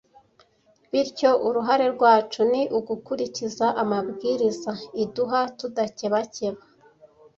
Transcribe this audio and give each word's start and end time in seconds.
bityo 0.91 1.29
uruhare 1.47 1.85
rwacu 1.95 2.39
ni 2.51 2.61
ugukurikiza 2.77 3.67
amabwiriza 3.81 4.71
iduha 5.03 5.41
tudakebakeba 5.57 6.61